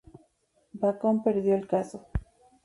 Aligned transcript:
Bacon 0.73 1.21
perdió 1.21 1.53
el 1.53 1.67
caso. 1.67 2.07